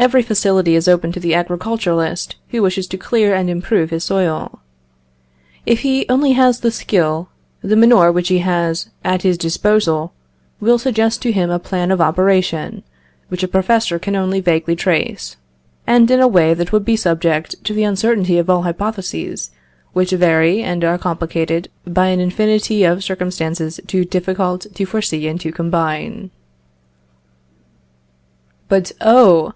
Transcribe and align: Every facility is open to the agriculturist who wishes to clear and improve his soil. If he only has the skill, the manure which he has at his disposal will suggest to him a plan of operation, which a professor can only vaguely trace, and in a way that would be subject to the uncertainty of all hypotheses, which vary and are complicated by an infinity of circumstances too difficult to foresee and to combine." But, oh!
Every 0.00 0.22
facility 0.22 0.76
is 0.76 0.88
open 0.88 1.12
to 1.12 1.20
the 1.20 1.34
agriculturist 1.34 2.36
who 2.48 2.62
wishes 2.62 2.86
to 2.86 2.96
clear 2.96 3.34
and 3.34 3.50
improve 3.50 3.90
his 3.90 4.02
soil. 4.02 4.60
If 5.66 5.80
he 5.80 6.08
only 6.08 6.32
has 6.32 6.60
the 6.60 6.70
skill, 6.70 7.28
the 7.60 7.76
manure 7.76 8.10
which 8.10 8.28
he 8.28 8.38
has 8.38 8.88
at 9.04 9.20
his 9.24 9.36
disposal 9.36 10.14
will 10.58 10.78
suggest 10.78 11.20
to 11.20 11.32
him 11.32 11.50
a 11.50 11.58
plan 11.58 11.90
of 11.90 12.00
operation, 12.00 12.82
which 13.28 13.42
a 13.42 13.46
professor 13.48 13.98
can 13.98 14.16
only 14.16 14.40
vaguely 14.40 14.74
trace, 14.74 15.36
and 15.86 16.10
in 16.10 16.18
a 16.18 16.26
way 16.26 16.54
that 16.54 16.72
would 16.72 16.86
be 16.86 16.96
subject 16.96 17.62
to 17.64 17.74
the 17.74 17.84
uncertainty 17.84 18.38
of 18.38 18.48
all 18.48 18.62
hypotheses, 18.62 19.50
which 19.92 20.12
vary 20.12 20.62
and 20.62 20.82
are 20.82 20.96
complicated 20.96 21.68
by 21.86 22.06
an 22.06 22.20
infinity 22.20 22.84
of 22.84 23.04
circumstances 23.04 23.78
too 23.86 24.06
difficult 24.06 24.66
to 24.74 24.86
foresee 24.86 25.28
and 25.28 25.42
to 25.42 25.52
combine." 25.52 26.30
But, 28.66 28.92
oh! 29.02 29.52